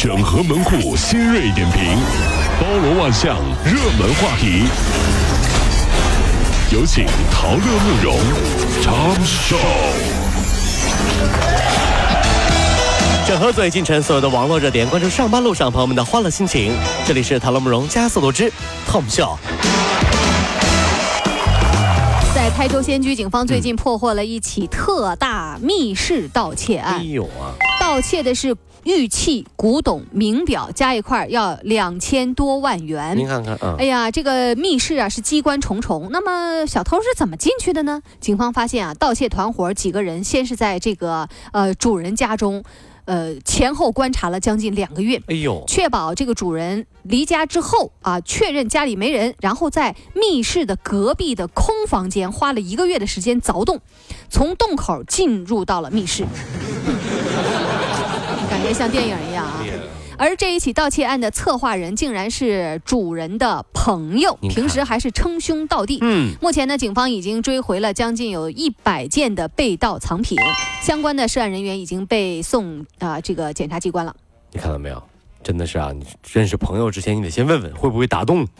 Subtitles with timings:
[0.00, 1.82] 整合门户新锐点评，
[2.60, 4.62] 包罗万象，热门话题。
[6.70, 8.16] 有请陶乐慕容
[8.80, 9.56] 长寿。
[13.26, 16.72] 整合最近城所有的网络热点，关注上班路上朋友们的欢乐心情。
[17.04, 18.52] 这里是陶乐慕容加速度之
[18.88, 19.36] Tom Show。
[22.32, 27.50] 在台州仙居，警方最近破获了一起特大密室盗窃案哎案，呦啊，
[27.98, 33.18] 盗窃的是玉器、古董、名表，加一块儿要两千多万元。
[33.18, 36.06] 您看看啊哎，呀，这个密室啊是机关重重。
[36.12, 38.00] 那么小偷是怎么进去的呢？
[38.20, 42.62] 警方发现啊，盗窃团伙几个人先是在这个呃主人家中，
[43.04, 45.20] 呃前后观察了将近两个月。
[45.26, 53.80] 哎呦，确保这个主人离家之后啊，确认家里没人，然后在密室的隔壁的空房间花了一个月的时间凿洞，
[54.30, 56.24] 从洞口进入到了密室，
[58.58, 59.64] 感觉像电影一样啊。
[60.16, 66.00] 而这一起盗窃案的策划人竟然是主人的朋友，平时还是称兄道弟。
[66.02, 70.36] 嗯，目前呢，警方已经追回了将近有一百件的被盗藏品，
[70.82, 74.12] 相关的涉案人员已经被送啊、这个检察机关了。
[74.50, 75.00] 你看到没有？
[75.40, 78.44] 真的是啊，你认识朋友之前，你得先问问会不会打洞。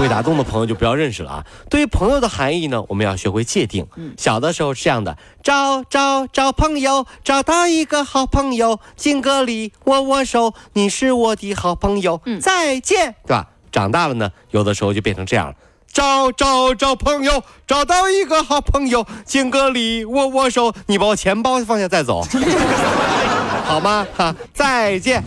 [0.00, 1.46] 会打洞的朋友就不要认识了啊。
[1.68, 3.86] 对于朋友的含义呢，我们要学会界定。
[4.16, 13.48] 小的时候是这样的：找找找朋友，找到一个好朋友，敬个礼，握握手，你是我的好朋友，嗯再见，对吧？
[13.70, 15.54] 长大了呢，有的时候就变成这样了。
[15.92, 22.24] 找找找朋友，找到一个好朋友，敬个礼，握握手，你把我钱包放下再走，
[23.66, 24.06] 好吗？
[24.16, 25.22] 哈，再见。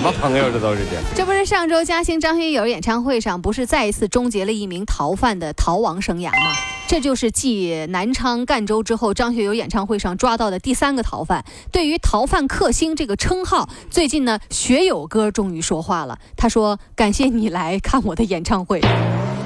[0.00, 0.96] 什么朋友这都是这。
[1.14, 6.56] 这不是上周嘉兴张学友演唱会上，不是再一次终结了一名逃犯的逃亡生涯吗？
[6.88, 11.44] 这就是继南昌、赣州之后，张学友演唱会上抓到的第三个逃犯。
[11.70, 16.18] 对于“逃犯克星”这个称号，最近呢，学友哥终于说话了。
[16.34, 18.80] 他说：“感谢你来看我的演唱会。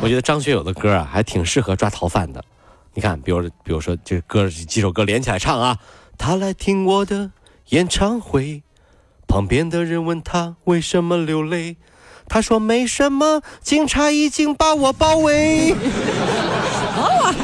[0.00, 2.40] 我觉得张学友的歌啊，还挺适合抓逃犯的。
[2.94, 5.78] 你看，比如比如说这歌几首歌连起来唱啊，
[6.16, 7.32] 他来听我的
[7.70, 8.62] 演唱会，
[9.34, 11.76] 旁边的人问他为什么流泪，
[12.28, 15.74] 他说没什么，警察已经把我包围。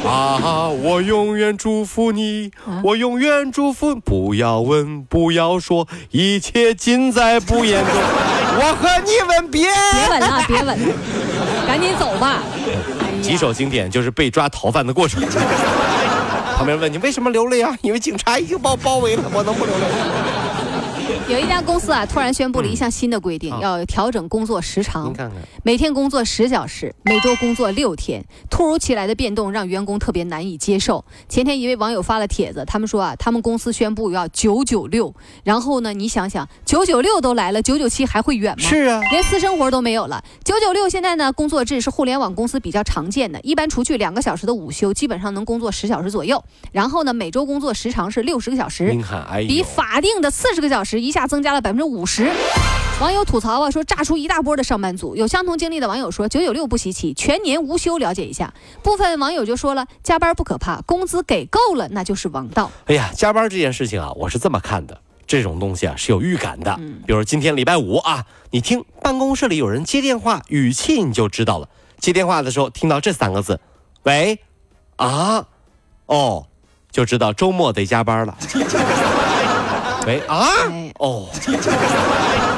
[0.05, 0.69] 啊！
[0.69, 2.51] 我永远祝福你，
[2.85, 3.93] 我永远祝福。
[3.93, 7.93] 不要问，不要说，一切尽在不言中。
[7.93, 10.95] 我和你吻别。”别吻了，别吻了，
[11.67, 12.41] 赶紧走吧。
[13.21, 15.21] 几首经典就是被抓逃犯的过程。
[16.55, 17.77] 旁边问你为什么流泪啊？
[17.81, 19.95] 因为警察已经把我包围了，我能不流泪吗？
[21.27, 25.13] 有一家公司啊，突然宣布了一项新的规定，啊要调整工作时长您。
[25.13, 28.23] 看看，每天工作十小时，每周工作六天。
[28.49, 31.03] 突如其来的变动让员工特别难以接受。
[31.29, 35.13] 前天一位网友发了帖子，他们说啊，他们公司宣布要九九六，
[35.43, 38.67] 然后呢，你想想，九九六都来了，九九七还会远吗？
[38.67, 40.23] 是啊，连私生活都没有了。
[40.43, 46.43] 九九六现在呢，工作制是互联网公司比较常见的，一般除去两个小时的午休，基本上能工作十小时左右。
[46.71, 48.95] 然后呢，每周工作时长是六十个小时
[49.47, 52.29] 比法定的四十个小时一下增加了百分之五十。
[52.99, 55.15] 网友吐槽啊，说炸出一大波的上班族。
[55.15, 58.53] 有相同经历的网友说，九九六不稀奇，全年无休了解一下。
[58.83, 62.69] 部分网友就说了，加班不可怕，工资给够了那就是王道。
[62.85, 64.99] 哎呀，加班这件事情啊，我是这么看的。
[65.25, 71.69] 这种东西啊是有预感的，嗯比如今天礼拜五啊，你听办公室里有人接电话，语气你就知道了。
[71.99, 73.61] 接电话的时候听到这三个字，
[74.03, 74.39] 喂，
[74.97, 75.47] 啊，
[76.07, 76.47] 哦，
[76.91, 78.37] 就知道周末得加班了。
[80.07, 81.27] 喂啊，哎，哦，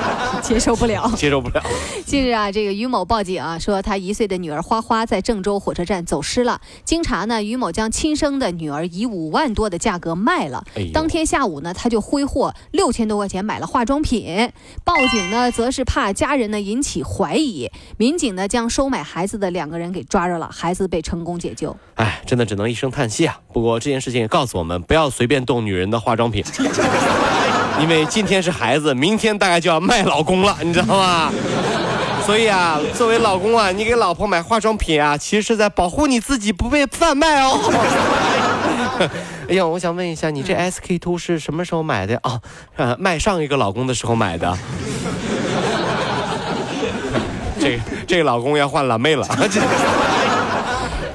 [0.43, 1.09] 接受不了。
[1.17, 1.63] 接受不了。
[2.05, 6.59] 近日啊，这个于某报警啊，说他一岁的女儿花花在郑州火车站走失了。
[6.83, 10.63] 经查呢，于某将亲生的女儿以五万多的价格卖了。
[10.75, 14.51] 哎当天下午呢，他就挥霍六千多块钱买了化妆品。
[14.83, 17.71] 报警呢，则是怕家人呢引起怀疑。
[17.97, 21.75] 民警呢，将收买孩子的两个人给抓着了，孩子被成功解救。
[21.95, 23.39] 哎，真的只能一声叹息啊。
[23.53, 26.43] 不过这件事情也告诉我们，不要随便动女人的化妆品，
[27.81, 31.31] 因为今天是孩子，明天大概就要卖老公了，你知道吗？
[32.25, 37.59] 所以啊，作为老公啊，你给老婆买化妆品啊，其实是在保护你自己不被贩卖哦。
[39.49, 42.39] 哎呀，我想问一下，你这 SK two 是什么时候买的啊？
[42.77, 44.55] 呃，卖上一个老公的时候买的。
[47.59, 49.27] 这这个老公要换老妹了。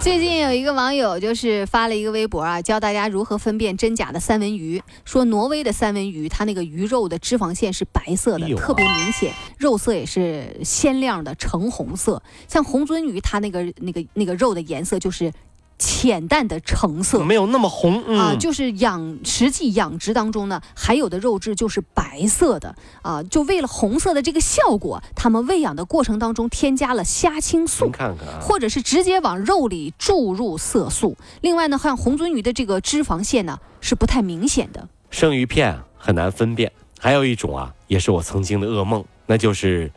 [0.00, 4.82] 这最近有一个网友就是发了一个微博啊，教大家如何分辨真假的三文鱼。
[5.04, 12.22] 说挪威的三文鱼，它那个鱼肉的脂肪线是白色的，特别明显，肉色也是鲜亮的橙红色。
[12.48, 15.30] 像红鳟鱼，它那个那个那个肉的颜色就是
[15.78, 17.20] 浅淡的橙色。
[17.20, 27.88] 没有那么红啊，嗯，就是养实际养殖当中呢，还有的肉质就是白色的啊，就为了红色的这个效果，他们喂养的过程当中添加了虾青素。
[27.90, 31.16] 看看啊，或者是直接往肉里注入色素。
[31.40, 34.88] 另外呢，像红鳟鱼的这个脂肪线呢是不太明显的。
[35.10, 36.72] 生鱼片啊很难分辨。
[37.00, 39.92] 还有一种啊，也是我曾经的噩梦，那就是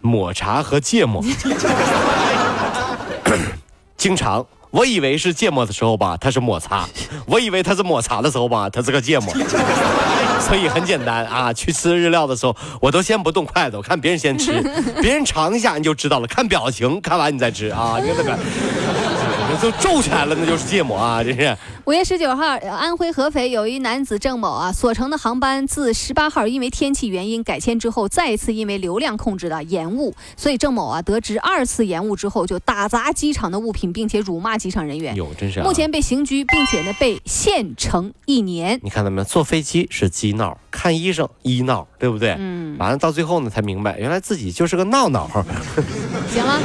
[0.00, 1.22] 抹茶和芥末。
[3.98, 6.86] 经常我以为是芥末的时候吧，它是抹茶；
[7.26, 9.32] 我以为它是抹茶的时候吧，它是个芥末。
[10.40, 14.62] 所以很简单啊，去吃日料的时候，我都先不动筷子，我看别人先吃，
[15.02, 18.38] 别人尝一下你就知道了，看表情，看完你再吃啊，你看这个。
[19.60, 21.22] 都皱起来了，那就是芥末啊！
[21.22, 35.16] 这是五月十九号，呃安徽合肥有一男子郑某啊，所乘的航班自十八号因为天气原因改签之后，再一次因为流量控制的延误，所以郑某啊得知二次延误之后，就打砸机场的物品，并且辱骂机场人员。
[35.16, 35.64] 有真是、啊。
[35.64, 38.78] 目前被刑拘，并且呢被限乘一年。
[38.82, 39.24] 你看到没有？
[39.24, 42.36] 坐飞机是鸡闹，看医生医闹，对不对？
[42.38, 45.28] 嗯，完了到最后呢，才明白原来自己就是个闹闹。
[46.30, 46.60] 行了，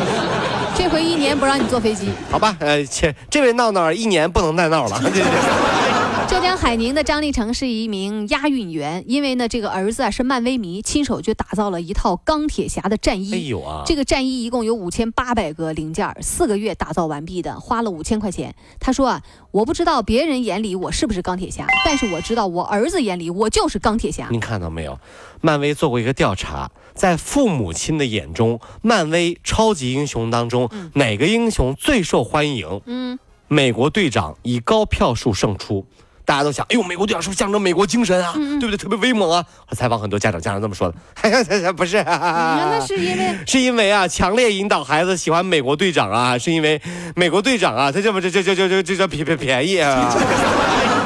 [0.75, 2.09] 这回一年不让你坐飞机。
[2.29, 5.01] 好吧，呃，切，这位闹闹一年不能再闹了。
[6.43, 13.33] 江海宁的张立成是一名押运员，因为呢这个儿子啊是漫威迷，亲手就打造了一套钢铁侠的战衣。
[13.33, 18.53] 哎呦啊，这个战衣一共有五千八百个零件儿，四个月打造完毕的，花了五千块钱。
[18.77, 24.27] 他说啊，我不知道别人眼里我是不是钢铁侠，但是我知道我儿子眼里我就是钢铁侠。
[24.29, 24.99] 您看到没有？
[25.39, 32.81] 漫威做过一个调查，在父母亲的眼中，漫威超级英雄当中，哪个英雄最受欢迎？
[32.85, 33.17] 嗯，
[33.47, 35.85] 美国队长以高票数胜出。
[36.25, 38.33] 大家都想，哎呦，美国队长是不是象征美国精神啊？
[38.33, 38.77] 对不对？
[38.77, 39.43] 特别威猛啊！
[39.69, 40.91] 我采访很多家长，家长这么说
[41.21, 46.81] 的， 不是、啊那是因为 是因为啊，强烈引导孩子喜欢美国队长啊，是因为
[47.15, 50.15] 美国队长啊，他这不这这这这这这这便便便宜啊，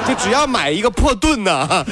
[0.08, 1.86] 就只要买一个破盾呢、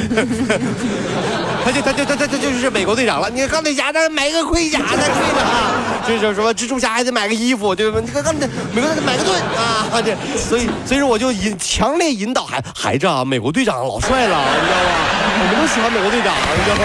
[1.66, 3.28] 他就他就他他他就是美国队长了。
[3.28, 5.74] 你钢铁侠他买个盔甲，那对的啊，
[6.08, 8.00] 就是什么蜘蛛侠还得买个衣服，对吧？
[8.00, 14.92] 你看钢铁美国队买个盾啊，这所以所以说我就引强烈引导孩孩子啊，美国队长老帅了，你知道吗？
[15.38, 16.84] 我们都喜欢美国队长，你知道吗？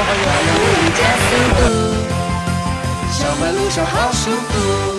[0.96, 1.62] 加速度，
[3.12, 4.89] 上班路上好舒服。